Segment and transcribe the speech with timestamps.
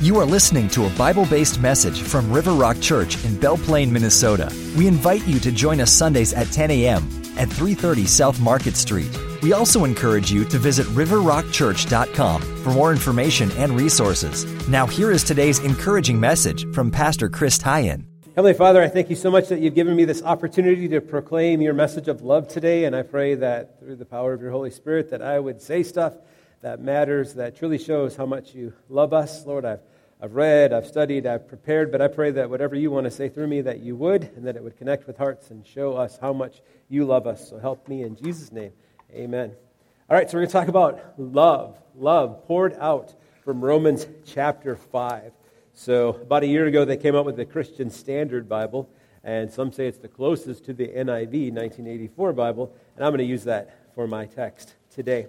[0.00, 3.90] You are listening to a Bible based message from River Rock Church in Belle Plaine,
[3.90, 4.48] Minnesota.
[4.76, 7.02] We invite you to join us Sundays at 10 a.m.
[7.36, 9.10] at 330 South Market Street.
[9.42, 14.46] We also encourage you to visit riverrockchurch.com for more information and resources.
[14.68, 18.06] Now, here is today's encouraging message from Pastor Chris Tyen.
[18.36, 21.60] Heavenly Father, I thank you so much that you've given me this opportunity to proclaim
[21.60, 24.70] your message of love today, and I pray that through the power of your Holy
[24.70, 26.14] Spirit that I would say stuff
[26.60, 29.46] that matters, that truly shows how much you love us.
[29.46, 29.80] Lord, I've,
[30.20, 33.28] I've read, I've studied, I've prepared, but I pray that whatever you want to say
[33.28, 36.18] through me, that you would, and that it would connect with hearts and show us
[36.20, 37.48] how much you love us.
[37.48, 38.72] So help me in Jesus' name.
[39.12, 39.52] Amen.
[40.10, 41.78] All right, so we're going to talk about love.
[41.94, 45.32] Love poured out from Romans chapter 5.
[45.74, 48.90] So, about a year ago, they came up with the Christian Standard Bible,
[49.22, 53.24] and some say it's the closest to the NIV 1984 Bible, and I'm going to
[53.24, 55.28] use that for my text today.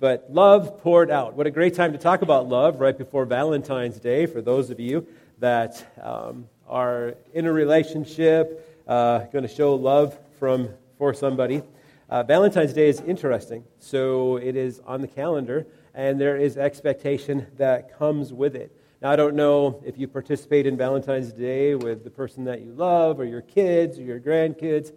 [0.00, 1.34] But love poured out.
[1.34, 4.78] What a great time to talk about love right before Valentine's Day for those of
[4.78, 5.08] you
[5.40, 10.68] that um, are in a relationship, uh, going to show love from
[10.98, 11.62] for somebody.
[12.08, 13.64] Uh, Valentine's Day is interesting.
[13.80, 18.70] So it is on the calendar, and there is expectation that comes with it.
[19.02, 22.72] Now, I don't know if you participate in Valentine's Day with the person that you
[22.72, 24.92] love, or your kids, or your grandkids.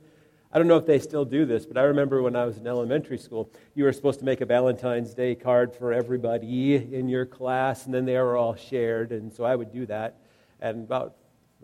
[0.53, 2.67] I don't know if they still do this, but I remember when I was in
[2.67, 7.25] elementary school, you were supposed to make a Valentine's Day card for everybody in your
[7.25, 9.13] class, and then they were all shared.
[9.13, 10.17] And so I would do that.
[10.59, 11.15] And about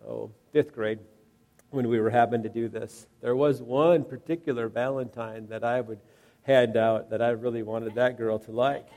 [0.07, 0.99] oh, fifth grade,
[1.71, 5.99] when we were having to do this, there was one particular Valentine that I would
[6.43, 8.87] hand out that I really wanted that girl to like.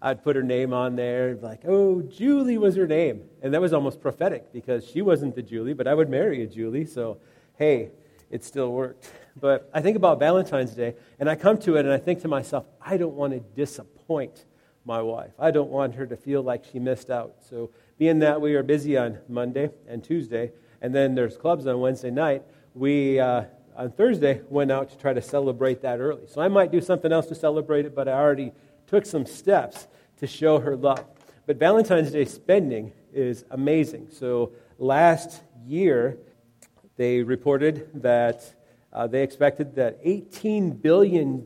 [0.00, 3.22] I'd put her name on there, like, oh, Julie was her name.
[3.42, 6.46] And that was almost prophetic because she wasn't the Julie, but I would marry a
[6.46, 6.84] Julie.
[6.84, 7.18] So,
[7.56, 7.90] hey,
[8.30, 9.10] it still worked.
[9.40, 12.28] But I think about Valentine's Day, and I come to it and I think to
[12.28, 14.44] myself, I don't want to disappoint
[14.84, 15.32] my wife.
[15.38, 17.36] I don't want her to feel like she missed out.
[17.48, 21.78] So, being that we are busy on Monday and Tuesday, and then there's clubs on
[21.80, 22.42] Wednesday night,
[22.74, 23.44] we uh,
[23.76, 26.26] on Thursday went out to try to celebrate that early.
[26.26, 28.52] So, I might do something else to celebrate it, but I already
[28.86, 29.86] took some steps
[30.18, 31.04] to show her love.
[31.46, 34.08] But Valentine's Day spending is amazing.
[34.10, 36.16] So, last year,
[36.96, 38.54] they reported that
[38.92, 41.44] uh, they expected that $18 billion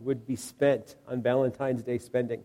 [0.00, 2.42] would be spent on Valentine's Day spending.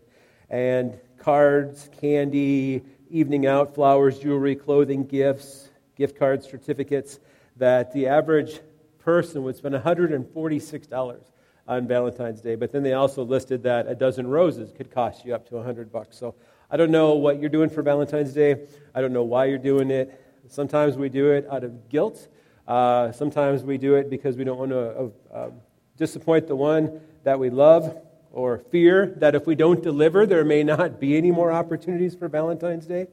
[0.50, 7.20] And cards, candy, evening out, flowers, jewelry, clothing, gifts, gift cards, certificates,
[7.56, 8.60] that the average
[8.98, 11.20] person would spend $146
[11.68, 12.54] on Valentine's Day.
[12.54, 15.90] But then they also listed that a dozen roses could cost you up to 100
[15.90, 16.16] bucks.
[16.16, 16.34] So
[16.70, 18.66] I don't know what you're doing for Valentine's Day.
[18.94, 20.20] I don't know why you're doing it.
[20.48, 22.28] Sometimes we do it out of guilt.
[22.66, 25.50] Uh, sometimes we do it because we don't want to uh, uh,
[25.96, 27.96] disappoint the one that we love
[28.32, 32.28] or fear that if we don't deliver, there may not be any more opportunities for
[32.28, 33.06] Valentine's Day.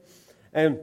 [0.52, 0.80] And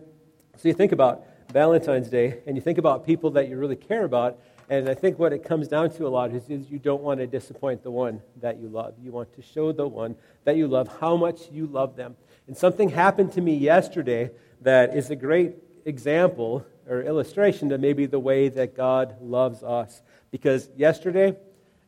[0.57, 4.05] so you think about Valentine's Day and you think about people that you really care
[4.05, 4.39] about.
[4.69, 7.19] And I think what it comes down to a lot is, is you don't want
[7.19, 8.93] to disappoint the one that you love.
[9.01, 10.15] You want to show the one
[10.45, 12.15] that you love how much you love them.
[12.47, 14.31] And something happened to me yesterday
[14.61, 15.55] that is a great
[15.85, 20.01] example or illustration to maybe the way that God loves us.
[20.31, 21.35] Because yesterday,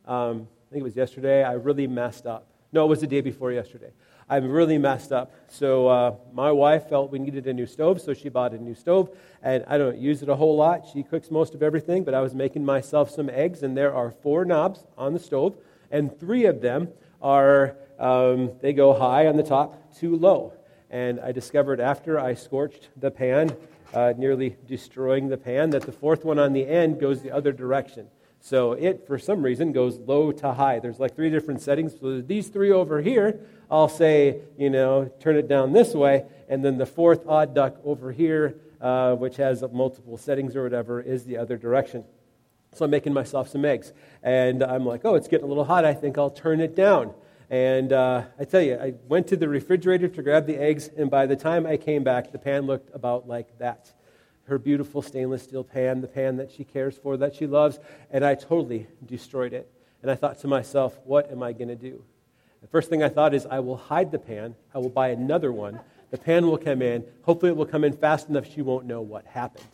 [0.06, 2.46] um, I think it was yesterday, I really messed up.
[2.72, 3.90] No, it was the day before yesterday.
[4.28, 5.32] I really messed up.
[5.48, 8.74] So uh, my wife felt we needed a new stove, so she bought a new
[8.74, 9.10] stove.
[9.42, 10.86] And I don't use it a whole lot.
[10.92, 14.10] She cooks most of everything, but I was making myself some eggs, and there are
[14.10, 15.56] four knobs on the stove,
[15.90, 16.88] and three of them
[17.20, 20.54] are, um, they go high on the top, too low.
[20.90, 23.54] And I discovered after I scorched the pan
[23.94, 27.52] uh, nearly destroying the pan, that the fourth one on the end goes the other
[27.52, 28.08] direction.
[28.40, 30.78] So it, for some reason, goes low to high.
[30.78, 31.98] There's like three different settings.
[31.98, 33.40] So these three over here,
[33.70, 36.26] I'll say, you know, turn it down this way.
[36.48, 41.00] And then the fourth odd duck over here, uh, which has multiple settings or whatever,
[41.00, 42.04] is the other direction.
[42.74, 43.94] So I'm making myself some eggs.
[44.22, 45.86] And I'm like, oh, it's getting a little hot.
[45.86, 47.14] I think I'll turn it down.
[47.50, 51.10] And uh, I tell you, I went to the refrigerator to grab the eggs, and
[51.10, 53.92] by the time I came back, the pan looked about like that.
[54.46, 57.78] Her beautiful stainless steel pan, the pan that she cares for, that she loves,
[58.10, 59.70] and I totally destroyed it.
[60.02, 62.04] And I thought to myself, what am I going to do?
[62.60, 65.52] The first thing I thought is, I will hide the pan, I will buy another
[65.52, 65.80] one.
[66.10, 67.04] The pan will come in.
[67.22, 69.66] Hopefully, it will come in fast enough she won't know what happened.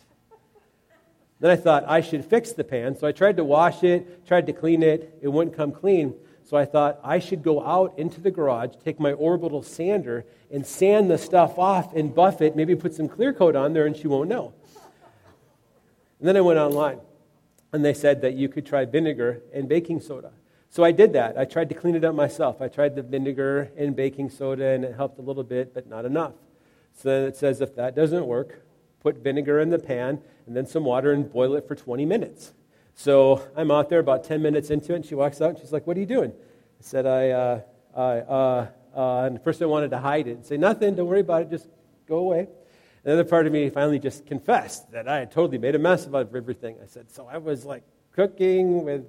[1.39, 4.47] Then I thought I should fix the pan, so I tried to wash it, tried
[4.47, 5.19] to clean it.
[5.21, 6.15] It wouldn't come clean.
[6.51, 10.67] So I thought I should go out into the garage, take my orbital sander, and
[10.67, 13.95] sand the stuff off and buff it, maybe put some clear coat on there, and
[13.95, 14.53] she won't know.
[16.19, 16.99] And then I went online,
[17.71, 20.33] and they said that you could try vinegar and baking soda.
[20.69, 21.37] So I did that.
[21.37, 22.61] I tried to clean it up myself.
[22.61, 26.03] I tried the vinegar and baking soda, and it helped a little bit, but not
[26.03, 26.33] enough.
[26.93, 28.61] So then it says if that doesn't work,
[28.99, 32.51] put vinegar in the pan and then some water and boil it for 20 minutes.
[32.95, 35.71] So I'm out there about 10 minutes into it, and she walks out and she's
[35.71, 36.31] like, What are you doing?
[36.31, 37.61] I said, I, uh,
[37.95, 41.21] I, uh, uh, and first I wanted to hide it and say, Nothing, don't worry
[41.21, 41.67] about it, just
[42.07, 42.47] go away.
[43.03, 46.13] Another part of me finally just confessed that I had totally made a mess of
[46.13, 46.77] everything.
[46.83, 49.05] I said, So I was like cooking with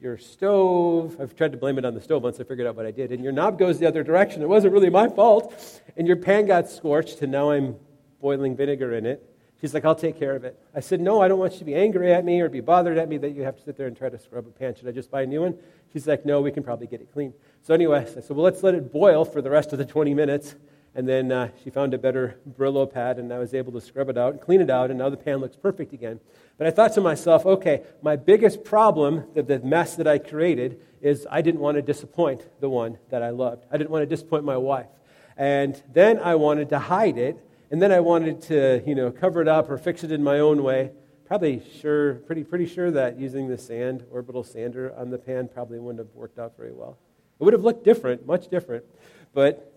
[0.00, 1.16] your stove.
[1.20, 3.10] I've tried to blame it on the stove once I figured out what I did.
[3.10, 4.42] And your knob goes the other direction.
[4.42, 5.82] It wasn't really my fault.
[5.96, 7.76] And your pan got scorched, and now I'm
[8.20, 9.33] boiling vinegar in it.
[9.64, 10.60] She's like, I'll take care of it.
[10.74, 12.98] I said, No, I don't want you to be angry at me or be bothered
[12.98, 14.74] at me that you have to sit there and try to scrub a pan.
[14.74, 15.56] Should I just buy a new one?
[15.90, 17.32] She's like, No, we can probably get it clean.
[17.62, 20.12] So, anyway, I said, Well, let's let it boil for the rest of the 20
[20.12, 20.54] minutes.
[20.94, 24.10] And then uh, she found a better Brillo pad, and I was able to scrub
[24.10, 26.20] it out and clean it out, and now the pan looks perfect again.
[26.58, 30.78] But I thought to myself, okay, my biggest problem, the, the mess that I created,
[31.00, 33.64] is I didn't want to disappoint the one that I loved.
[33.72, 34.90] I didn't want to disappoint my wife.
[35.38, 37.42] And then I wanted to hide it,
[37.74, 40.38] and then I wanted to, you know, cover it up or fix it in my
[40.38, 40.92] own way.
[41.26, 45.80] Probably sure, pretty, pretty sure that using the sand, orbital sander on the pan probably
[45.80, 46.98] wouldn't have worked out very well.
[47.40, 48.84] It would have looked different, much different.
[49.32, 49.74] But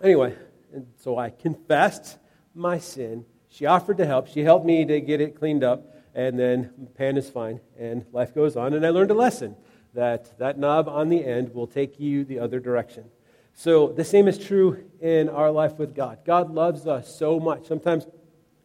[0.00, 0.36] anyway,
[0.72, 2.16] and so I confessed
[2.54, 3.24] my sin.
[3.48, 4.28] She offered to help.
[4.28, 5.96] She helped me to get it cleaned up.
[6.14, 7.58] And then pan is fine.
[7.76, 8.72] And life goes on.
[8.72, 9.56] And I learned a lesson
[9.94, 13.06] that that knob on the end will take you the other direction.
[13.54, 16.18] So the same is true in our life with God.
[16.24, 17.66] God loves us so much.
[17.66, 18.06] Sometimes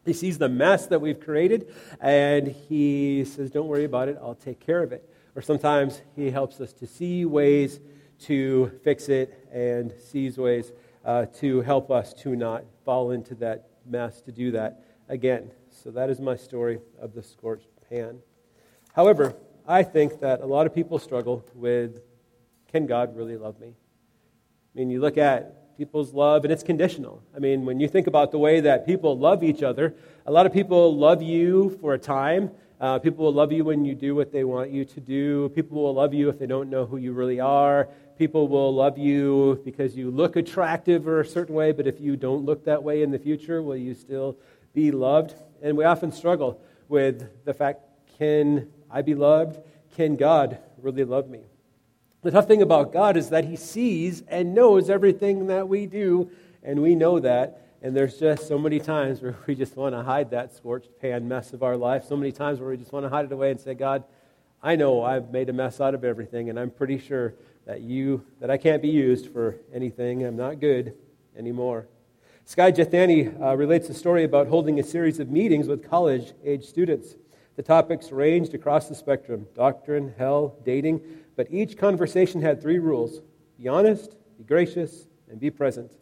[0.04, 4.34] he sees the mess that we've created and he says, Don't worry about it, I'll
[4.34, 5.08] take care of it.
[5.36, 7.80] Or sometimes he helps us to see ways
[8.20, 10.72] to fix it and sees ways
[11.04, 15.50] uh, to help us to not fall into that mess, to do that again.
[15.70, 18.18] So that is my story of the scorched pan.
[18.94, 19.36] However,
[19.66, 22.00] I think that a lot of people struggle with
[22.72, 23.74] can God really love me?
[24.78, 27.20] I mean, you look at people's love, and it's conditional.
[27.34, 30.46] I mean, when you think about the way that people love each other, a lot
[30.46, 32.52] of people love you for a time.
[32.80, 35.48] Uh, people will love you when you do what they want you to do.
[35.48, 37.88] People will love you if they don't know who you really are.
[38.18, 42.14] People will love you because you look attractive or a certain way, but if you
[42.14, 44.38] don't look that way in the future, will you still
[44.74, 45.34] be loved?
[45.60, 47.80] And we often struggle with the fact
[48.16, 49.58] can I be loved?
[49.96, 51.40] Can God really love me?
[52.22, 56.30] The tough thing about God is that He sees and knows everything that we do,
[56.64, 57.76] and we know that.
[57.80, 61.28] And there's just so many times where we just want to hide that scorched pan
[61.28, 62.04] mess of our life.
[62.04, 64.02] So many times where we just want to hide it away and say, God,
[64.60, 67.34] I know I've made a mess out of everything, and I'm pretty sure
[67.66, 70.24] that you that I can't be used for anything.
[70.24, 70.94] I'm not good
[71.36, 71.86] anymore.
[72.46, 76.64] Skye Jethani uh, relates a story about holding a series of meetings with college age
[76.64, 77.14] students.
[77.54, 81.00] The topics ranged across the spectrum doctrine, hell, dating,
[81.38, 83.20] but each conversation had three rules
[83.60, 85.92] be honest, be gracious, and be present.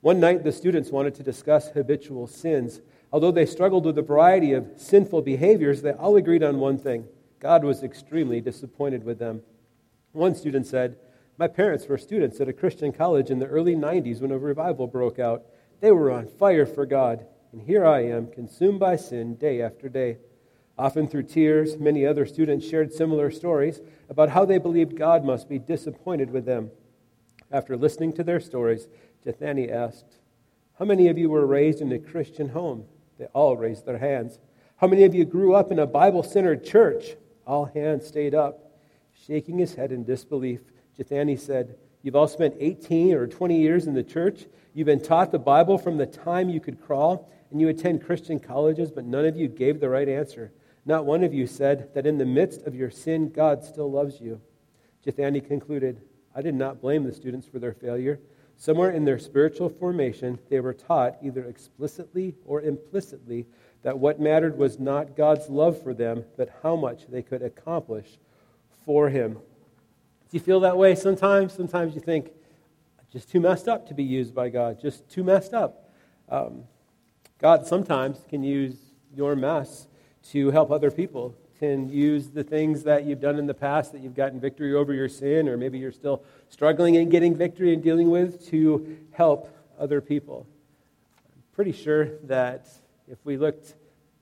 [0.00, 2.80] One night, the students wanted to discuss habitual sins.
[3.12, 7.06] Although they struggled with a variety of sinful behaviors, they all agreed on one thing
[7.38, 9.42] God was extremely disappointed with them.
[10.10, 10.96] One student said,
[11.38, 14.88] My parents were students at a Christian college in the early 90s when a revival
[14.88, 15.44] broke out.
[15.80, 19.88] They were on fire for God, and here I am, consumed by sin day after
[19.88, 20.18] day.
[20.78, 25.48] Often through tears, many other students shared similar stories about how they believed God must
[25.48, 26.70] be disappointed with them.
[27.50, 28.88] After listening to their stories,
[29.24, 30.16] Jethani asked,
[30.78, 32.86] How many of you were raised in a Christian home?
[33.18, 34.38] They all raised their hands.
[34.76, 37.16] How many of you grew up in a Bible centered church?
[37.46, 38.72] All hands stayed up.
[39.26, 40.60] Shaking his head in disbelief,
[40.98, 44.46] Jethani said, You've all spent 18 or 20 years in the church.
[44.74, 48.40] You've been taught the Bible from the time you could crawl, and you attend Christian
[48.40, 50.50] colleges, but none of you gave the right answer.
[50.84, 54.20] Not one of you said that in the midst of your sin, God still loves
[54.20, 54.40] you.
[55.06, 56.00] Jethani concluded,
[56.34, 58.18] I did not blame the students for their failure.
[58.56, 63.46] Somewhere in their spiritual formation, they were taught, either explicitly or implicitly,
[63.82, 68.18] that what mattered was not God's love for them, but how much they could accomplish
[68.84, 69.34] for Him.
[69.34, 71.52] Do you feel that way sometimes?
[71.52, 72.30] Sometimes you think,
[73.12, 75.92] just too messed up to be used by God, just too messed up.
[76.28, 76.64] Um,
[77.38, 78.76] God sometimes can use
[79.14, 79.88] your mess
[80.30, 84.00] to help other people, can use the things that you've done in the past that
[84.00, 87.82] you've gotten victory over your sin, or maybe you're still struggling and getting victory and
[87.82, 89.48] dealing with, to help
[89.78, 90.46] other people.
[91.34, 92.66] I'm pretty sure that
[93.06, 93.74] if we looked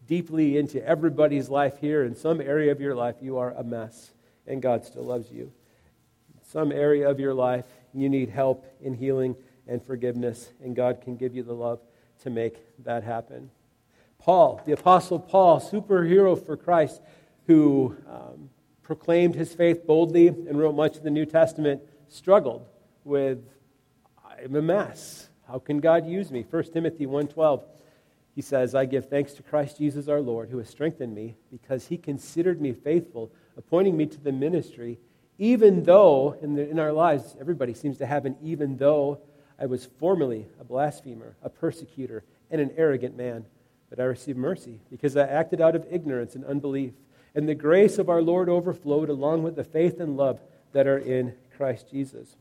[0.07, 4.11] deeply into everybody's life here, in some area of your life, you are a mess
[4.47, 5.53] and God still loves you.
[6.35, 7.65] In some area of your life,
[7.95, 11.81] you need help in healing and forgiveness, and God can give you the love
[12.23, 13.51] to make that happen.
[14.21, 17.01] Paul, the Apostle Paul, superhero for Christ,
[17.47, 18.51] who um,
[18.83, 22.67] proclaimed his faith boldly and wrote much of the New Testament, struggled
[23.05, 23.39] with
[24.43, 25.29] I'm a mess.
[25.47, 26.45] How can God use me?
[26.49, 27.63] 1 Timothy 1:12.
[28.35, 31.87] He says, I give thanks to Christ Jesus our Lord, who has strengthened me, because
[31.89, 34.99] he considered me faithful, appointing me to the ministry,
[35.37, 39.21] even though in, the, in our lives, everybody seems to have an even though
[39.59, 43.45] I was formerly a blasphemer, a persecutor, and an arrogant man.
[43.91, 46.95] But I received mercy, because I acted out of ignorance and unbelief.
[47.35, 50.41] And the grace of our Lord overflowed along with the faith and love
[50.73, 52.37] that are in Christ Jesus.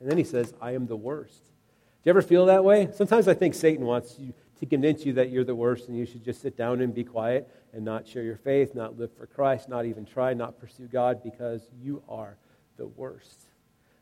[0.00, 1.44] And then he says, I am the worst.
[1.44, 2.90] Do you ever feel that way?
[2.92, 6.04] Sometimes I think Satan wants you to convince you that you're the worst and you
[6.04, 9.26] should just sit down and be quiet and not share your faith, not live for
[9.26, 12.36] Christ, not even try, not pursue God because you are
[12.76, 13.40] the worst.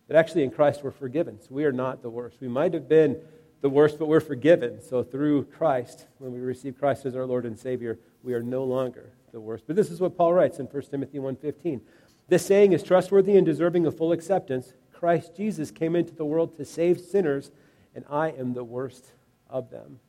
[0.08, 1.40] But actually, in Christ, we're forgiven.
[1.40, 2.38] So we are not the worst.
[2.40, 3.18] We might have been
[3.62, 4.82] the worst, but we're forgiven.
[4.82, 8.64] So through Christ, when we receive Christ as our Lord and Savior, we are no
[8.64, 9.64] longer the worst.
[9.66, 11.80] But this is what Paul writes in 1 Timothy 1.15.
[12.28, 14.74] This saying is trustworthy and deserving of full acceptance.
[14.92, 17.50] Christ Jesus came into the world to save sinners,
[17.94, 19.12] and I am the worst
[19.48, 20.00] of them.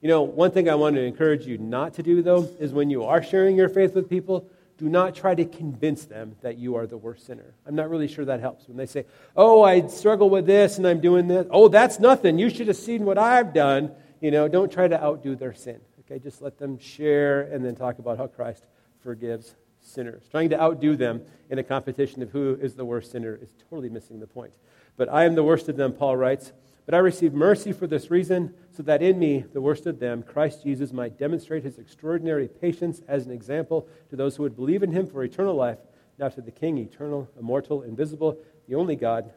[0.00, 2.90] You know, one thing I want to encourage you not to do, though, is when
[2.90, 4.48] you are sharing your faith with people,
[4.82, 7.54] do not try to convince them that you are the worst sinner.
[7.68, 8.66] I'm not really sure that helps.
[8.66, 11.46] When they say, Oh, I struggle with this and I'm doing this.
[11.50, 12.36] Oh, that's nothing.
[12.36, 13.92] You should have seen what I've done.
[14.20, 15.80] You know, don't try to outdo their sin.
[16.00, 18.64] Okay, just let them share and then talk about how Christ
[19.04, 20.24] forgives sinners.
[20.28, 23.88] Trying to outdo them in a competition of who is the worst sinner is totally
[23.88, 24.54] missing the point.
[24.96, 26.52] But I am the worst of them, Paul writes.
[26.84, 30.22] But I received mercy for this reason, so that in me, the worst of them,
[30.22, 34.82] Christ Jesus might demonstrate his extraordinary patience as an example to those who would believe
[34.82, 35.78] in him for eternal life.
[36.18, 38.36] Now to the King, eternal, immortal, invisible,
[38.68, 39.30] the only God,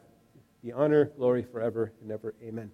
[0.62, 2.34] the honor, glory forever and ever.
[2.42, 2.70] Amen.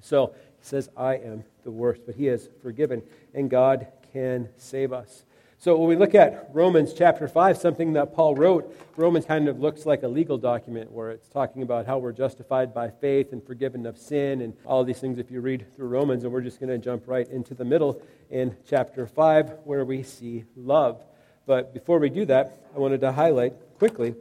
[0.00, 3.02] So he says, I am the worst, but he has forgiven,
[3.34, 5.24] and God can save us.
[5.64, 9.60] So when we look at Romans chapter 5, something that Paul wrote, Romans kind of
[9.60, 13.42] looks like a legal document where it's talking about how we're justified by faith and
[13.42, 16.22] forgiven of sin and all these things if you read through Romans.
[16.22, 20.02] And we're just going to jump right into the middle in chapter 5 where we
[20.02, 21.02] see love.
[21.46, 24.14] But before we do that, I wanted to highlight quickly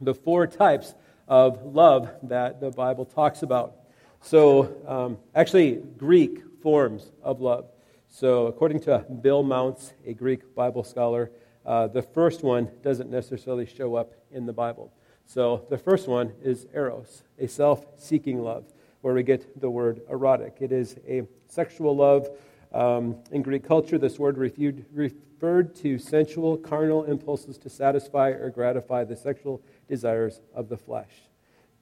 [0.00, 0.94] the four types
[1.28, 3.74] of love that the Bible talks about.
[4.22, 7.66] So, um, actually, Greek forms of love.
[8.14, 11.30] So, according to Bill Mounce, a Greek Bible scholar,
[11.64, 14.92] uh, the first one doesn't necessarily show up in the Bible.
[15.24, 18.66] So, the first one is eros, a self seeking love,
[19.00, 20.58] where we get the word erotic.
[20.60, 22.28] It is a sexual love.
[22.74, 28.50] Um, in Greek culture, this word referred, referred to sensual, carnal impulses to satisfy or
[28.50, 31.30] gratify the sexual desires of the flesh.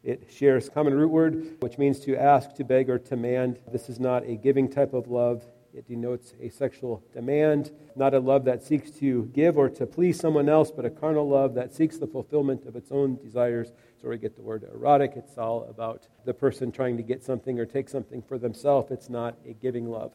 [0.04, 3.58] It shares common root word, which means to ask, to beg, or to demand.
[3.72, 5.44] This is not a giving type of love.
[5.74, 10.18] It denotes a sexual demand, not a love that seeks to give or to please
[10.18, 13.72] someone else, but a carnal love that seeks the fulfillment of its own desires.
[14.00, 15.12] So we get the word erotic.
[15.14, 18.90] It's all about the person trying to get something or take something for themselves.
[18.90, 20.12] It's not a giving love.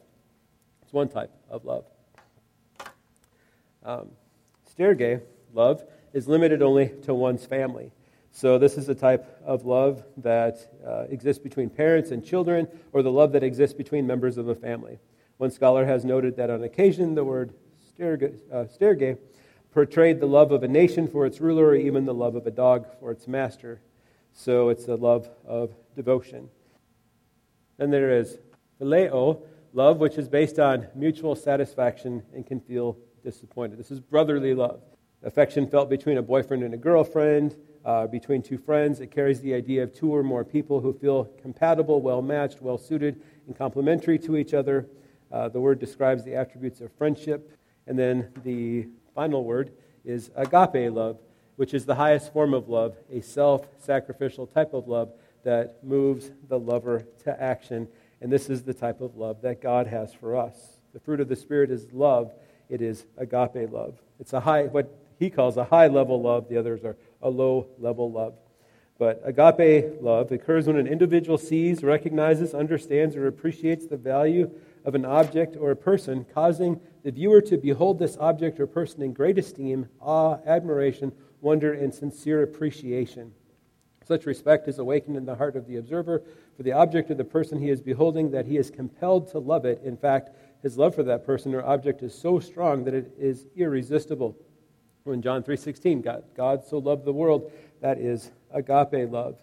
[0.82, 1.84] It's one type of love.
[3.84, 4.10] Um,
[4.76, 5.22] storge,
[5.54, 7.92] love, is limited only to one's family.
[8.32, 13.02] So, this is a type of love that uh, exists between parents and children, or
[13.02, 14.98] the love that exists between members of a family.
[15.38, 17.52] One scholar has noted that on occasion the word
[17.98, 19.16] storge, uh,
[19.70, 22.50] portrayed the love of a nation for its ruler or even the love of a
[22.50, 23.80] dog for its master.
[24.32, 26.48] So it's the love of devotion.
[27.76, 28.38] Then there is
[28.80, 29.42] phileo,
[29.74, 33.78] love which is based on mutual satisfaction and can feel disappointed.
[33.78, 34.80] This is brotherly love.
[35.22, 39.00] Affection felt between a boyfriend and a girlfriend, uh, between two friends.
[39.00, 42.78] It carries the idea of two or more people who feel compatible, well matched, well
[42.78, 44.86] suited, and complementary to each other.
[45.30, 47.56] Uh, the word describes the attributes of friendship.
[47.86, 49.72] And then the final word
[50.04, 51.18] is agape love,
[51.56, 55.12] which is the highest form of love, a self sacrificial type of love
[55.44, 57.88] that moves the lover to action.
[58.20, 60.80] And this is the type of love that God has for us.
[60.92, 62.32] The fruit of the Spirit is love,
[62.68, 63.98] it is agape love.
[64.18, 67.68] It's a high, what he calls a high level love, the others are a low
[67.78, 68.34] level love.
[68.98, 74.50] But agape love occurs when an individual sees, recognizes, understands, or appreciates the value
[74.86, 79.02] of an object or a person, causing the viewer to behold this object or person
[79.02, 83.32] in great esteem, awe, admiration, wonder, and sincere appreciation.
[84.06, 86.22] Such respect is awakened in the heart of the observer
[86.56, 89.64] for the object or the person he is beholding that he is compelled to love
[89.64, 89.82] it.
[89.82, 90.30] In fact,
[90.62, 94.36] his love for that person or object is so strong that it is irresistible.
[95.06, 97.50] In John 3:16, God, God so loved the world,
[97.80, 99.42] that is agape love.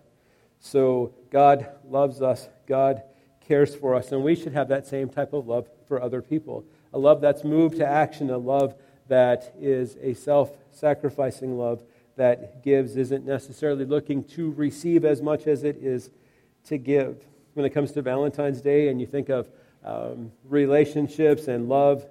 [0.59, 2.47] So God loves us.
[2.65, 3.03] God
[3.47, 6.65] cares for us, and we should have that same type of love for other people.
[6.93, 8.75] A love that's moved to action, a love
[9.07, 11.81] that is a self sacrificing love
[12.15, 16.11] that gives, isn't necessarily looking to receive as much as it is
[16.65, 17.25] to give.
[17.55, 19.49] when it comes to Valentine's Day and you think of
[19.83, 22.07] um, relationships and love,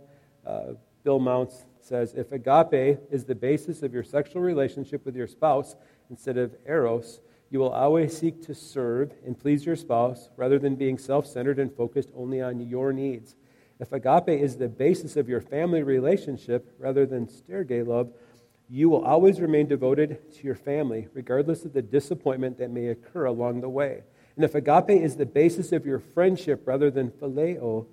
[0.46, 0.74] uh,
[1.04, 5.74] Bill Mounce says if agape is the basis of your sexual relationship with your spouse
[6.10, 7.20] instead of eros,
[7.52, 11.58] you will always seek to serve and please your spouse rather than being self centered
[11.58, 13.36] and focused only on your needs.
[13.78, 18.10] If agape is the basis of your family relationship rather than storge love,
[18.70, 23.26] you will always remain devoted to your family, regardless of the disappointment that may occur
[23.26, 24.02] along the way.
[24.34, 27.86] And if agape is the basis of your friendship rather than phileo,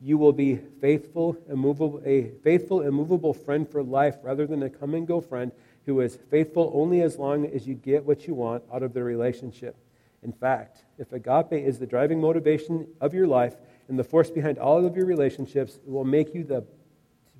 [0.00, 4.94] you will be faithful, immovable, a faithful, immovable friend for life rather than a come
[4.94, 5.52] and go friend
[5.86, 9.02] who is faithful only as long as you get what you want out of the
[9.02, 9.76] relationship.
[10.22, 13.56] In fact, if agape is the driving motivation of your life
[13.88, 16.64] and the force behind all of your relationships, it will make you the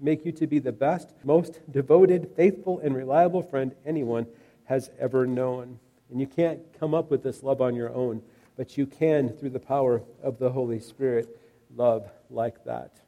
[0.00, 4.26] make you to be the best, most devoted, faithful, and reliable friend anyone
[4.64, 5.78] has ever known.
[6.10, 8.20] And you can't come up with this love on your own,
[8.56, 11.40] but you can through the power of the Holy Spirit
[11.76, 13.00] love like that.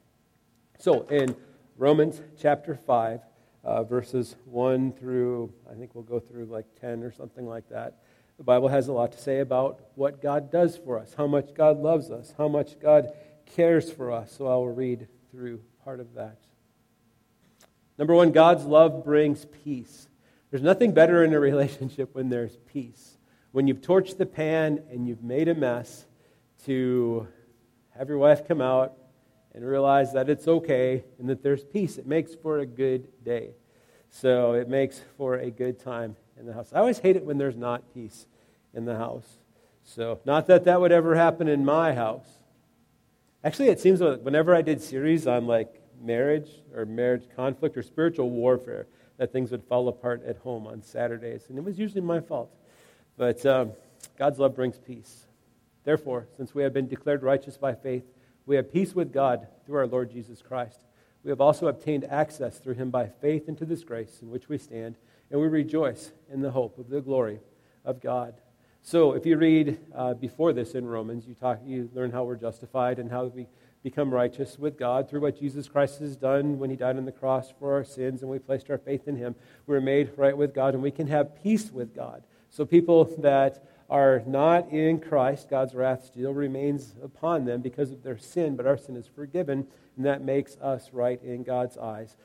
[0.79, 1.35] So in
[1.77, 3.19] Romans chapter 5,
[3.65, 7.99] uh, verses 1 through, I think we'll go through like 10 or something like that.
[8.37, 11.53] The Bible has a lot to say about what God does for us, how much
[11.53, 13.11] God loves us, how much God
[13.45, 14.31] cares for us.
[14.31, 16.37] So I will read through part of that.
[17.97, 20.07] Number one, God's love brings peace.
[20.51, 23.17] There's nothing better in a relationship when there's peace.
[23.51, 26.05] When you've torched the pan and you've made a mess,
[26.65, 27.27] to
[27.97, 28.93] have your wife come out
[29.55, 31.97] and realize that it's okay and that there's peace.
[31.97, 33.51] It makes for a good day.
[34.09, 36.71] So it makes for a good time in the house.
[36.73, 38.27] I always hate it when there's not peace
[38.73, 39.37] in the house.
[39.83, 42.27] So, not that that would ever happen in my house.
[43.43, 47.83] Actually, it seems like whenever I did series on like marriage or marriage conflict or
[47.83, 51.45] spiritual warfare, that things would fall apart at home on Saturdays.
[51.49, 52.51] And it was usually my fault.
[53.15, 53.71] But um,
[54.17, 55.27] God's love brings peace.
[55.83, 58.03] Therefore, since we have been declared righteous by faith,
[58.45, 60.79] we have peace with God through our Lord Jesus Christ.
[61.23, 64.57] We have also obtained access through him by faith into this grace in which we
[64.59, 64.95] stand,
[65.31, 67.39] and we rejoice in the hope of the glory
[67.83, 68.35] of God.
[68.83, 72.35] So, if you read uh, before this in Romans, you, talk, you learn how we're
[72.35, 73.47] justified and how we
[73.81, 77.11] become righteous with God through what Jesus Christ has done when he died on the
[77.11, 79.33] cross for our sins and we placed our faith in him.
[79.65, 82.21] We're made right with God and we can have peace with God.
[82.51, 88.03] So, people that are not in Christ, God's wrath still remains upon them because of
[88.03, 92.15] their sin, but our sin is forgiven, and that makes us right in God's eyes.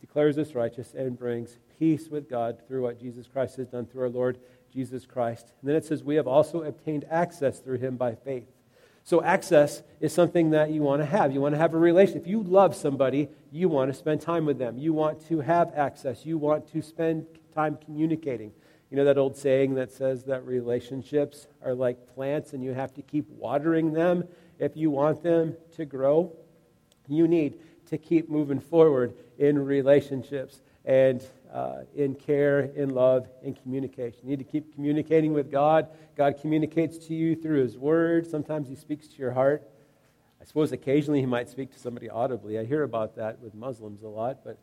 [0.00, 4.02] Declares us righteous and brings peace with God through what Jesus Christ has done through
[4.02, 4.38] our Lord
[4.72, 5.52] Jesus Christ.
[5.60, 8.46] And then it says, We have also obtained access through him by faith.
[9.02, 11.32] So, access is something that you want to have.
[11.32, 12.22] You want to have a relationship.
[12.22, 14.78] If you love somebody, you want to spend time with them.
[14.78, 16.26] You want to have access.
[16.26, 18.52] You want to spend time communicating.
[18.90, 22.92] You know that old saying that says that relationships are like plants and you have
[22.94, 24.24] to keep watering them
[24.58, 26.32] if you want them to grow?
[27.06, 33.54] You need to keep moving forward in relationships and uh, in care, in love, in
[33.54, 34.20] communication.
[34.24, 35.88] You need to keep communicating with God.
[36.16, 38.26] God communicates to you through His Word.
[38.26, 39.68] Sometimes He speaks to your heart.
[40.40, 42.58] I suppose occasionally He might speak to somebody audibly.
[42.58, 44.58] I hear about that with Muslims a lot, but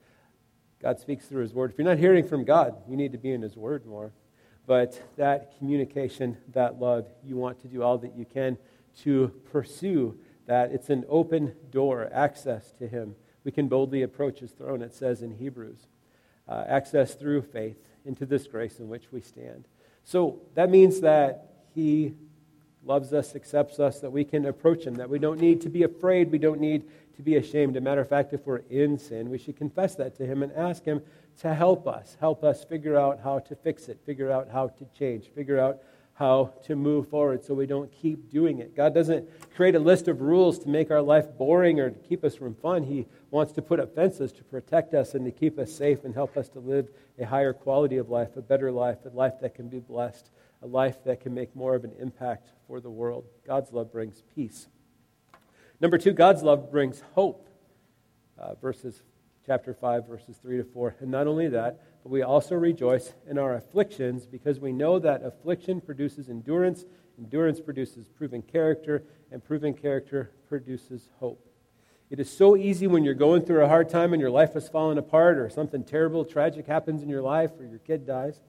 [0.81, 1.71] God speaks through His Word.
[1.71, 4.11] If you're not hearing from God, you need to be in His Word more.
[4.65, 8.57] But that communication, that love, you want to do all that you can
[9.03, 10.71] to pursue that.
[10.71, 13.15] It's an open door, access to Him.
[13.43, 15.87] We can boldly approach His throne, it says in Hebrews.
[16.47, 19.65] Uh, access through faith into this grace in which we stand.
[20.03, 22.13] So that means that He
[22.85, 25.83] loves us, accepts us, that we can approach Him, that we don't need to be
[25.83, 26.85] afraid, we don't need
[27.17, 27.75] to be ashamed.
[27.75, 30.43] As a matter of fact, if we're in sin, we should confess that to Him
[30.43, 31.01] and ask Him
[31.39, 34.85] to help us, help us figure out how to fix it, figure out how to
[34.97, 35.79] change, figure out
[36.13, 38.75] how to move forward so we don't keep doing it.
[38.75, 42.23] God doesn't create a list of rules to make our life boring or to keep
[42.23, 42.83] us from fun.
[42.83, 46.15] He wants to put up fences to protect us and to keep us safe and
[46.15, 49.53] help us to live a higher quality of life, a better life, a life that
[49.53, 50.31] can be blessed,
[50.63, 53.25] a life that can make more of an impact for the world.
[53.45, 54.67] God's love brings peace.
[55.79, 57.47] Number two, God's love brings hope.
[58.37, 59.01] Uh, verses
[59.45, 60.95] chapter 5, verses 3 to 4.
[60.99, 65.23] And not only that, but we also rejoice in our afflictions because we know that
[65.23, 66.85] affliction produces endurance,
[67.17, 71.47] endurance produces proven character, and proven character produces hope.
[72.09, 74.69] It is so easy when you're going through a hard time and your life has
[74.69, 78.39] fallen apart or something terrible, tragic happens in your life or your kid dies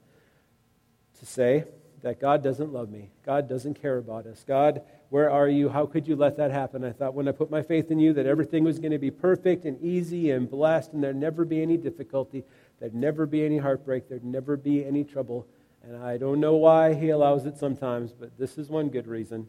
[1.19, 1.65] to say
[2.01, 3.11] that God doesn't love me.
[3.25, 4.43] God doesn't care about us.
[4.47, 5.69] God where are you?
[5.69, 6.83] How could you let that happen?
[6.83, 9.09] I thought when I put my faith in you that everything was going to be
[9.09, 12.43] perfect and easy and blessed and there'd never be any difficulty,
[12.79, 15.47] there'd never be any heartbreak, there'd never be any trouble.
[15.83, 19.47] And I don't know why he allows it sometimes, but this is one good reason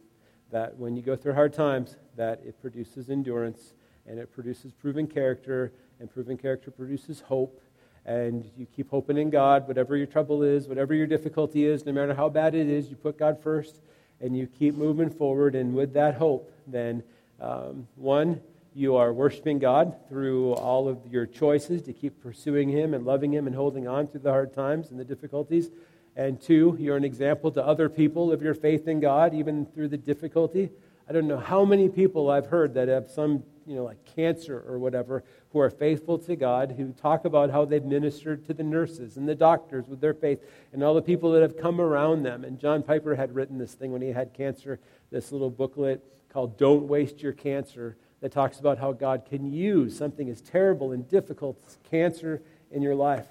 [0.50, 3.74] that when you go through hard times, that it produces endurance
[4.06, 7.60] and it produces proven character, and proven character produces hope.
[8.06, 11.92] And you keep hoping in God, whatever your trouble is, whatever your difficulty is, no
[11.92, 13.82] matter how bad it is, you put God first
[14.20, 15.54] and you keep moving forward.
[15.54, 17.02] And with that hope, then,
[17.40, 18.40] um, one,
[18.74, 23.32] you are worshiping God through all of your choices to keep pursuing Him and loving
[23.32, 25.70] Him and holding on through the hard times and the difficulties.
[26.16, 29.88] And two, you're an example to other people of your faith in God, even through
[29.88, 30.70] the difficulty.
[31.10, 34.64] I don't know how many people I've heard that have some, you know, like cancer
[34.64, 38.62] or whatever, who are faithful to God, who talk about how they've ministered to the
[38.62, 40.38] nurses and the doctors with their faith
[40.72, 42.44] and all the people that have come around them.
[42.44, 44.78] And John Piper had written this thing when he had cancer,
[45.10, 46.00] this little booklet
[46.32, 50.92] called Don't Waste Your Cancer that talks about how God can use something as terrible
[50.92, 53.26] and difficult as cancer in your life.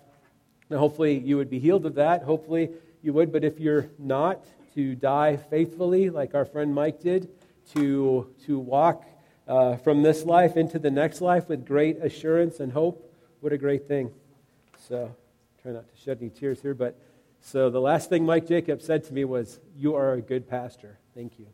[0.70, 2.24] Now, hopefully, you would be healed of that.
[2.24, 3.32] Hopefully, you would.
[3.32, 4.44] But if you're not,
[4.76, 7.30] to die faithfully, like our friend Mike did,
[7.73, 9.05] to, to walk
[9.47, 13.58] uh, from this life into the next life with great assurance and hope, what a
[13.58, 14.12] great thing.
[14.88, 15.15] So,
[15.62, 16.73] try not to shed any tears here.
[16.73, 16.99] But
[17.41, 20.99] so, the last thing Mike Jacob said to me was, You are a good pastor.
[21.15, 21.47] Thank you.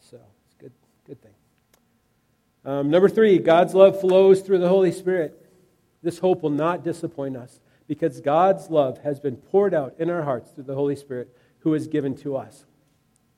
[0.00, 0.72] So, it's a good,
[1.06, 1.34] good thing.
[2.64, 5.44] Um, number three, God's love flows through the Holy Spirit.
[6.02, 10.22] This hope will not disappoint us because God's love has been poured out in our
[10.22, 12.64] hearts through the Holy Spirit who is given to us.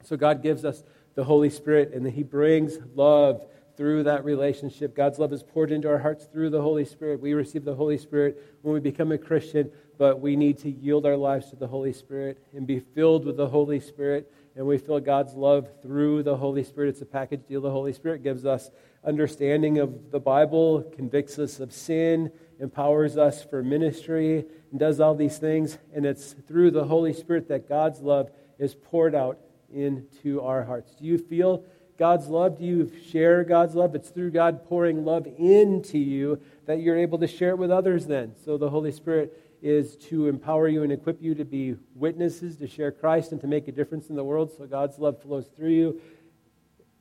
[0.05, 0.83] So God gives us
[1.21, 4.97] the Holy Spirit, and that He brings love through that relationship.
[4.97, 7.21] God's love is poured into our hearts through the Holy Spirit.
[7.21, 11.05] We receive the Holy Spirit when we become a Christian, but we need to yield
[11.05, 14.33] our lives to the Holy Spirit and be filled with the Holy Spirit.
[14.57, 16.89] And we feel God's love through the Holy Spirit.
[16.89, 17.61] It's a package deal.
[17.61, 18.71] The Holy Spirit gives us
[19.05, 25.15] understanding of the Bible, convicts us of sin, empowers us for ministry, and does all
[25.15, 25.77] these things.
[25.95, 29.39] And it's through the Holy Spirit that God's love is poured out
[29.73, 30.95] into our hearts.
[30.95, 31.65] Do you feel
[31.99, 32.59] God's love?
[32.59, 33.95] Do you share God's love?
[33.95, 38.07] It's through God pouring love into you that you're able to share it with others
[38.07, 38.35] then.
[38.45, 42.67] So the Holy Spirit is to empower you and equip you to be witnesses, to
[42.67, 44.51] share Christ, and to make a difference in the world.
[44.57, 46.01] So God's love flows through you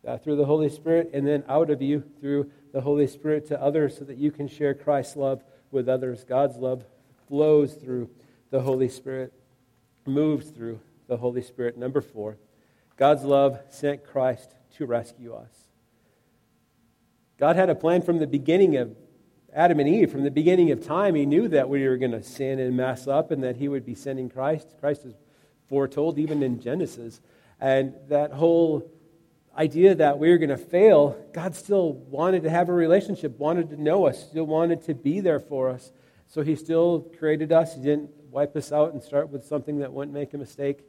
[0.08, 3.62] uh, through the Holy Spirit and then out of you through the Holy Spirit to
[3.62, 6.23] others so that you can share Christ's love with others.
[6.23, 6.84] God's love
[7.27, 8.10] flows through
[8.49, 9.34] the Holy Spirit,
[10.05, 11.77] moves through the Holy Spirit.
[11.77, 12.38] Number four,
[12.99, 15.69] God's love sent Christ to rescue us.
[17.38, 18.93] God had a plan from the beginning of
[19.55, 20.12] Adam and Eve.
[20.12, 23.07] From the beginning of time, He knew that we were going to sin and mess
[23.07, 24.75] up and that He would be sending Christ.
[24.81, 25.13] Christ is
[25.69, 27.21] foretold even in Genesis.
[27.62, 28.91] And that whole
[29.57, 33.69] idea that we were going to fail, God still wanted to have a relationship, wanted
[33.69, 35.93] to know us, still wanted to be there for us.
[36.27, 37.75] So He still created us.
[37.75, 40.81] He didn't wipe us out and start with something that wouldn't make a mistake.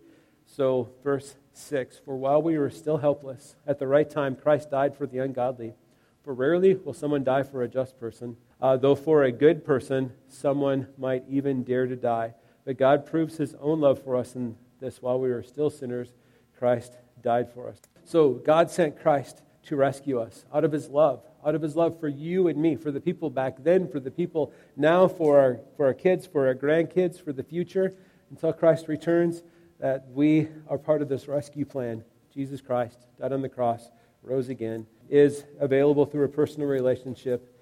[0.45, 4.97] So, verse 6 For while we were still helpless, at the right time, Christ died
[4.97, 5.75] for the ungodly.
[6.23, 10.13] For rarely will someone die for a just person, uh, though for a good person,
[10.29, 12.35] someone might even dare to die.
[12.65, 16.13] But God proves His own love for us in this while we were still sinners,
[16.59, 17.81] Christ died for us.
[18.05, 22.01] So God sent Christ to rescue us out of his love, out of his love
[22.01, 25.61] for you and me, for the people back then, for the people now, for our,
[25.77, 27.95] for our kids, for our grandkids, for the future,
[28.31, 29.43] until Christ returns,
[29.81, 32.05] that we are part of this rescue plan.
[32.33, 33.91] Jesus Christ died on the cross,
[34.23, 37.57] rose again, is available through a personal relationship.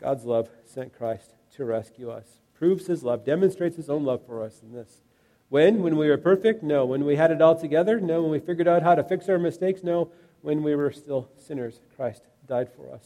[0.00, 4.42] God's love sent Christ to rescue us, proves his love, demonstrates his own love for
[4.42, 5.00] us in this.
[5.48, 5.82] When?
[5.82, 6.62] When we were perfect?
[6.62, 6.84] No.
[6.84, 8.00] When we had it all together?
[8.00, 8.22] No.
[8.22, 9.82] When we figured out how to fix our mistakes?
[9.82, 10.10] No.
[10.42, 13.04] When we were still sinners, Christ died for us.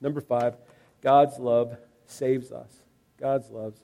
[0.00, 0.54] Number five,
[1.00, 2.70] God's love saves us.
[3.18, 3.74] God's love,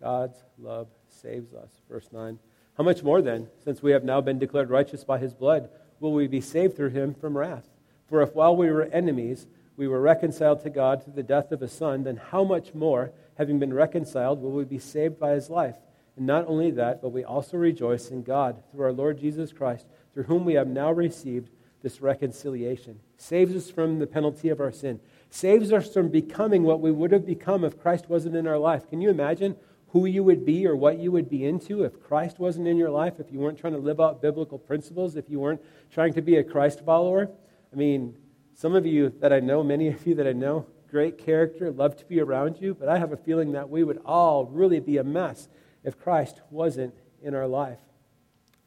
[0.00, 1.70] God's love saves us.
[1.88, 2.38] Verse 9.
[2.76, 5.68] How much more then, since we have now been declared righteous by his blood,
[6.00, 7.68] will we be saved through him from wrath?
[8.08, 11.60] For if while we were enemies, we were reconciled to God through the death of
[11.60, 15.50] his Son, then how much more, having been reconciled, will we be saved by his
[15.50, 15.76] life?
[16.16, 19.86] And not only that, but we also rejoice in God through our Lord Jesus Christ,
[20.12, 21.50] through whom we have now received
[21.82, 23.00] this reconciliation.
[23.16, 25.00] Saves us from the penalty of our sin.
[25.30, 28.88] Saves us from becoming what we would have become if Christ wasn't in our life.
[28.88, 29.56] Can you imagine
[29.92, 32.88] who you would be or what you would be into if Christ wasn't in your
[32.88, 36.22] life, if you weren't trying to live out biblical principles, if you weren't trying to
[36.22, 37.30] be a Christ follower?
[37.70, 38.16] I mean,
[38.54, 41.94] some of you that I know, many of you that I know, great character, love
[41.98, 44.96] to be around you, but I have a feeling that we would all really be
[44.96, 45.48] a mess
[45.84, 47.78] if Christ wasn't in our life.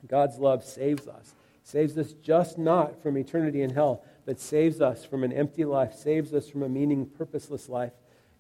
[0.08, 1.34] God's love saves us.
[1.64, 5.96] Saves us just not from eternity in hell, but saves us from an empty life,
[5.96, 7.94] saves us from a meaning, purposeless life,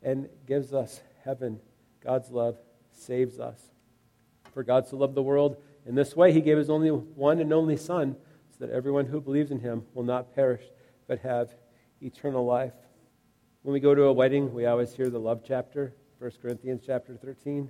[0.03, 1.59] and gives us heaven.
[2.03, 2.59] God's love
[2.97, 3.61] saves us.
[4.53, 7.53] For God so loved the world in this way, he gave his only one and
[7.53, 8.15] only Son,
[8.49, 10.63] so that everyone who believes in him will not perish,
[11.07, 11.53] but have
[12.01, 12.73] eternal life.
[13.61, 17.15] When we go to a wedding, we always hear the love chapter, 1 Corinthians chapter
[17.15, 17.69] 13.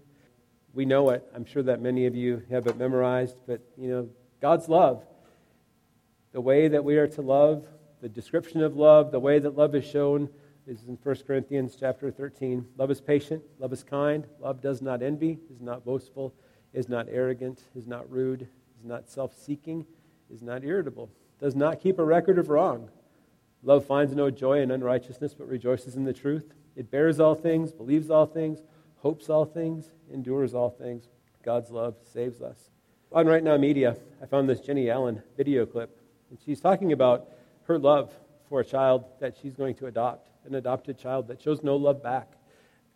[0.74, 1.26] We know it.
[1.34, 4.10] I'm sure that many of you have it memorized, but you know,
[4.42, 5.04] God's love,
[6.32, 7.68] the way that we are to love,
[8.02, 10.30] the description of love, the way that love is shown
[10.67, 12.65] is in 1 Corinthians chapter 13.
[12.78, 16.34] Love is patient, love is kind, love does not envy, is not boastful,
[16.73, 19.86] is not arrogant, is not rude, is not self-seeking,
[20.34, 22.89] is not irritable, does not keep a record of wrong.
[23.62, 26.51] Love finds no joy in unrighteousness, but rejoices in the truth.
[26.75, 28.63] It bears all things, believes all things,
[28.97, 31.10] hopes all things, endures all things.
[31.43, 32.71] God's love saves us.
[33.12, 35.99] On Right Now Media, I found this Jennie Allen video clip,
[36.32, 37.30] and she's talking about
[37.65, 38.12] her love
[38.49, 42.02] for a child that she's going to adopt, an adopted child that shows no love
[42.02, 42.34] back.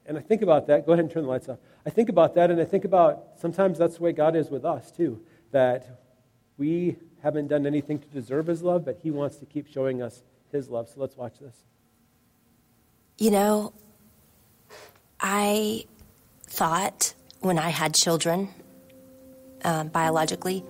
[0.05, 0.85] And I think about that.
[0.85, 1.59] Go ahead and turn the lights off.
[1.85, 4.65] I think about that, and I think about sometimes that's the way God is with
[4.65, 5.21] us, too.
[5.51, 6.01] That
[6.57, 10.23] we haven't done anything to deserve His love, but He wants to keep showing us
[10.51, 10.89] His love.
[10.89, 11.55] So let's watch this.
[13.17, 13.73] You know,
[15.19, 15.85] I
[16.43, 18.49] thought when I had children
[19.63, 20.63] um, biologically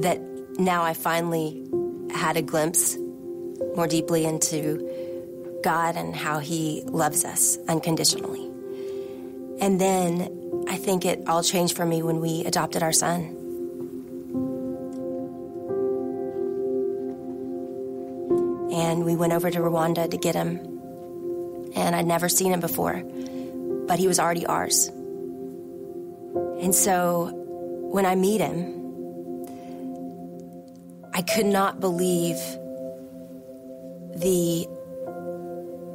[0.00, 0.20] that
[0.58, 1.68] now I finally
[2.12, 2.96] had a glimpse
[3.74, 4.87] more deeply into
[5.68, 8.46] God and how He loves us unconditionally.
[9.60, 13.36] And then I think it all changed for me when we adopted our son.
[18.72, 20.56] And we went over to Rwanda to get him.
[21.76, 23.02] And I'd never seen him before,
[23.86, 24.88] but he was already ours.
[26.64, 27.30] And so
[27.92, 28.56] when I meet him,
[31.12, 32.38] I could not believe
[34.16, 34.66] the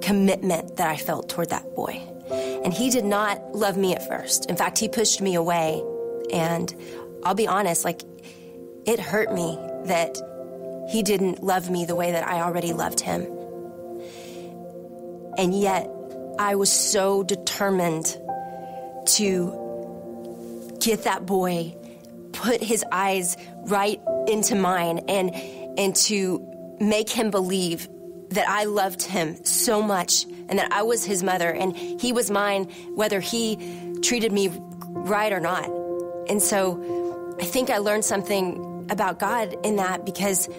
[0.03, 2.01] commitment that I felt toward that boy.
[2.29, 4.49] And he did not love me at first.
[4.49, 5.81] In fact, he pushed me away.
[6.31, 6.73] And
[7.23, 8.01] I'll be honest, like,
[8.85, 10.17] it hurt me that
[10.89, 13.21] he didn't love me the way that I already loved him.
[15.37, 15.89] And yet,
[16.37, 18.17] I was so determined
[19.05, 19.59] to
[20.79, 21.75] get that boy,
[22.33, 25.33] put his eyes right into mine and
[25.77, 26.45] and to
[26.79, 27.87] make him believe
[28.33, 32.29] that I loved him so much and that I was his mother and he was
[32.29, 32.65] mine
[32.95, 33.57] whether he
[34.01, 34.49] treated me
[34.87, 35.65] right or not.
[36.29, 40.49] And so I think I learned something about God in that because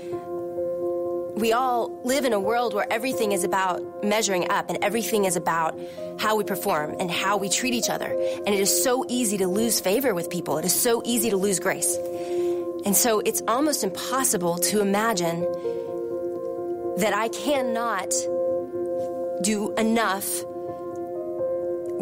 [1.36, 5.34] we all live in a world where everything is about measuring up and everything is
[5.34, 5.78] about
[6.18, 8.06] how we perform and how we treat each other.
[8.06, 10.58] And it is so easy to lose favor with people.
[10.58, 11.96] It is so easy to lose grace.
[12.86, 15.42] And so it's almost impossible to imagine
[16.98, 18.10] that I cannot
[19.42, 20.44] do enough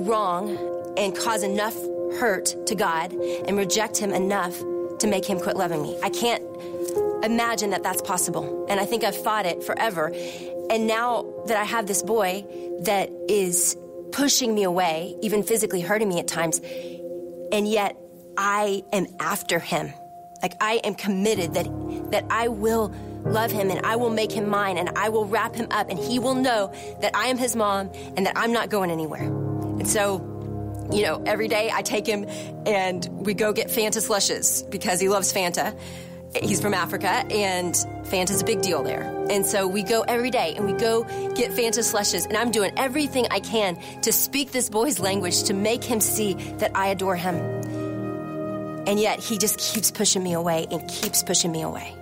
[0.06, 0.56] wrong
[0.96, 1.74] and cause enough
[2.18, 4.58] hurt to God and reject Him enough
[4.98, 5.98] to make Him quit loving me.
[6.02, 6.42] I can't
[7.24, 8.66] imagine that that's possible.
[8.68, 10.12] And I think I've fought it forever.
[10.70, 12.44] And now that I have this boy
[12.80, 13.76] that is
[14.12, 16.60] pushing me away, even physically hurting me at times,
[17.50, 17.96] and yet
[18.36, 19.92] I am after him
[20.42, 21.66] like I am committed that
[22.10, 22.92] that I will
[23.24, 25.98] love him and I will make him mine and I will wrap him up and
[25.98, 29.22] he will know that I am his mom and that I'm not going anywhere.
[29.22, 30.28] And so
[30.92, 32.26] you know, every day I take him
[32.66, 35.74] and we go get Fanta slushes because he loves Fanta.
[36.42, 39.02] He's from Africa and Fanta's a big deal there.
[39.30, 41.04] And so we go every day and we go
[41.34, 45.54] get Fanta slushes and I'm doing everything I can to speak this boy's language to
[45.54, 47.62] make him see that I adore him
[48.86, 51.94] and yet he just keeps pushing me away and keeps pushing me away.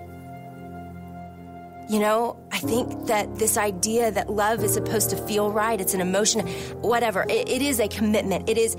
[1.91, 5.93] You know, I think that this idea that love is supposed to feel right, it's
[5.93, 6.47] an emotion,
[6.83, 8.49] whatever, it, it is a commitment.
[8.49, 8.77] It is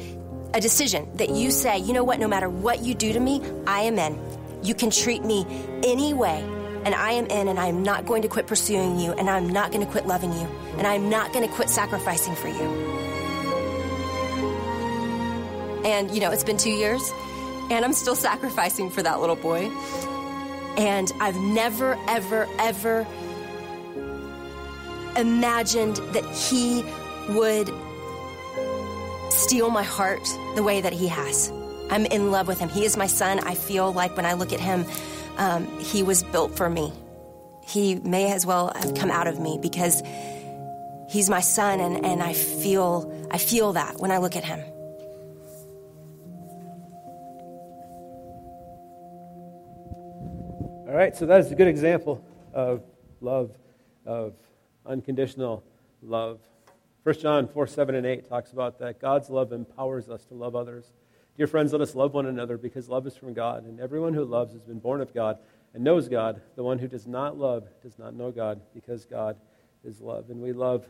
[0.54, 3.42] a decision that you say, you know what, no matter what you do to me,
[3.68, 4.18] I am in.
[4.64, 5.46] You can treat me
[5.84, 6.40] any way,
[6.86, 9.50] and I am in, and I am not going to quit pursuing you, and I'm
[9.50, 10.48] not going to quit loving you,
[10.78, 12.64] and I'm not going to quit sacrificing for you.
[15.84, 17.02] And, you know, it's been two years,
[17.70, 19.70] and I'm still sacrificing for that little boy.
[20.78, 23.06] And I've never, ever, ever
[25.18, 26.84] imagined that he
[27.30, 27.70] would
[29.32, 31.52] steal my heart the way that he has.
[31.90, 32.70] I'm in love with him.
[32.70, 33.40] He is my son.
[33.40, 34.86] I feel like when I look at him,
[35.38, 36.94] um, he was built for me.
[37.66, 40.02] He may as well have come out of me because
[41.10, 44.62] he's my son, and, and I feel I feel that when I look at him.
[50.92, 52.22] All right, so that is a good example
[52.54, 52.84] of
[53.22, 53.52] love,
[54.06, 54.34] of
[54.86, 55.64] unconditional
[56.04, 56.42] love.
[57.04, 60.54] 1 John 4 7 and 8 talks about that God's love empowers us to love
[60.54, 60.92] others.
[61.38, 64.26] Dear friends, let us love one another because love is from God, and everyone who
[64.26, 65.38] loves has been born of God
[65.74, 66.42] and knows God.
[66.58, 69.38] The one who does not love does not know God because God
[69.86, 70.30] is love.
[70.30, 70.86] And we love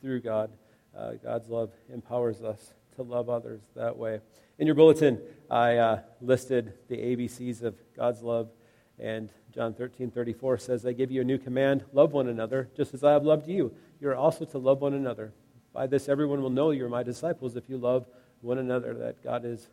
[0.00, 0.52] through God.
[0.96, 4.20] Uh, God's love empowers us to love others that way.
[4.58, 8.48] In your bulletin, I uh, listed the ABCs of God's love.
[8.98, 12.94] And John 13, 34 says, I give you a new command love one another, just
[12.94, 13.74] as I have loved you.
[14.00, 15.32] You are also to love one another.
[15.72, 18.06] By this, everyone will know you're my disciples if you love
[18.40, 19.68] one another, that God is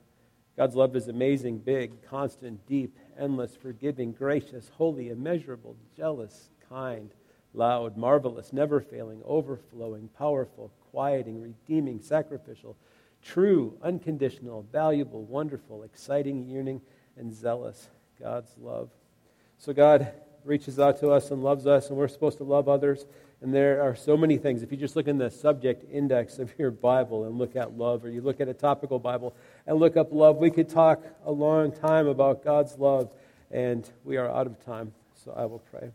[0.57, 7.12] God's love is amazing, big, constant, deep, endless, forgiving, gracious, holy, immeasurable, jealous, kind,
[7.53, 12.75] loud, marvelous, never failing, overflowing, powerful, quieting, redeeming, sacrificial,
[13.21, 16.81] true, unconditional, valuable, wonderful, exciting, yearning,
[17.17, 17.88] and zealous.
[18.19, 18.89] God's love.
[19.62, 20.12] So God
[20.43, 23.06] reaches out to us and loves us, and we're supposed to love others.
[23.41, 24.63] And there are so many things.
[24.63, 28.04] If you just look in the subject index of your Bible and look at love,
[28.04, 29.36] or you look at a topical Bible
[29.67, 33.12] and look up love, we could talk a long time about God's love,
[33.52, 34.93] and we are out of time.
[35.24, 35.91] So I will pray.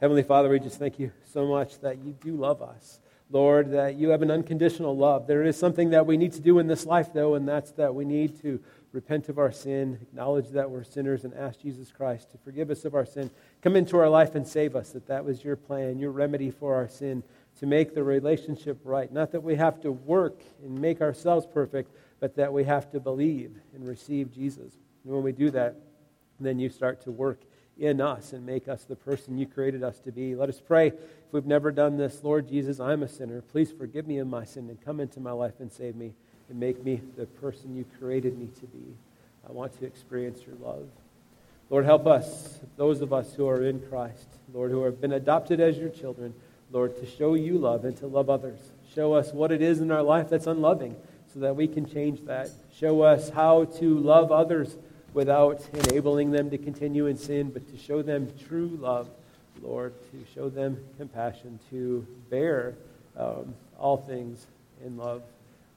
[0.00, 3.00] Heavenly Father, we just thank you so much that you do love us.
[3.28, 5.26] Lord, that you have an unconditional love.
[5.26, 7.92] There is something that we need to do in this life, though, and that's that
[7.92, 8.60] we need to
[8.94, 12.84] repent of our sin, acknowledge that we're sinners, and ask Jesus Christ to forgive us
[12.84, 13.28] of our sin,
[13.60, 14.90] come into our life and save us.
[14.90, 17.24] That that was your plan, your remedy for our sin,
[17.58, 19.12] to make the relationship right.
[19.12, 23.00] Not that we have to work and make ourselves perfect, but that we have to
[23.00, 24.74] believe and receive Jesus.
[25.04, 25.76] And when we do that,
[26.38, 27.40] then you start to work
[27.76, 30.36] in us and make us the person you created us to be.
[30.36, 30.88] Let us pray.
[30.88, 33.42] If we've never done this, Lord Jesus, I'm a sinner.
[33.42, 36.14] Please forgive me of my sin and come into my life and save me
[36.48, 38.94] and make me the person you created me to be.
[39.48, 40.86] I want to experience your love.
[41.70, 45.60] Lord, help us, those of us who are in Christ, Lord, who have been adopted
[45.60, 46.34] as your children,
[46.70, 48.58] Lord, to show you love and to love others.
[48.94, 50.96] Show us what it is in our life that's unloving
[51.32, 52.50] so that we can change that.
[52.72, 54.76] Show us how to love others
[55.14, 59.08] without enabling them to continue in sin, but to show them true love,
[59.62, 62.74] Lord, to show them compassion, to bear
[63.16, 64.46] um, all things
[64.84, 65.22] in love.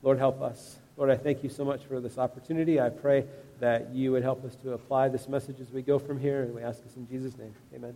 [0.03, 0.77] Lord, help us.
[0.95, 2.79] Lord, I thank you so much for this opportunity.
[2.79, 3.25] I pray
[3.59, 6.53] that you would help us to apply this message as we go from here, and
[6.53, 7.53] we ask this in Jesus' name.
[7.75, 7.95] Amen.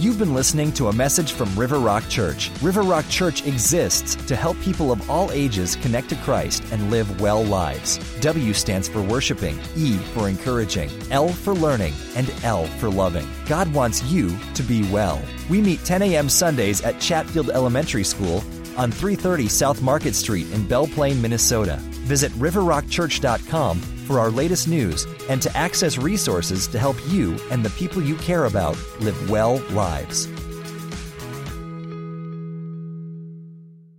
[0.00, 2.52] You've been listening to a message from River Rock Church.
[2.62, 7.20] River Rock Church exists to help people of all ages connect to Christ and live
[7.20, 7.98] well lives.
[8.20, 13.26] W stands for worshiping, E for encouraging, L for learning, and L for loving.
[13.46, 15.20] God wants you to be well.
[15.50, 16.28] We meet 10 a.m.
[16.28, 18.44] Sundays at Chatfield Elementary School
[18.78, 21.76] on 330 South Market Street in Belle Plaine, Minnesota.
[22.06, 27.70] Visit riverrockchurch.com for our latest news and to access resources to help you and the
[27.70, 30.26] people you care about live well lives.